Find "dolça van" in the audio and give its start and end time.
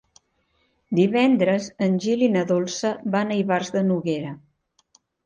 2.53-3.35